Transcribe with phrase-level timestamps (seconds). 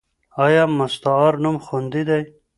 [0.45, 2.21] ایا مستعار نوم خوندي دی؟